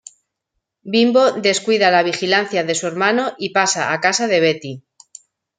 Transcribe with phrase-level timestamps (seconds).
[0.95, 4.83] Bimbo descuida la vigilancia de su hermano y pasa a casa de Betty.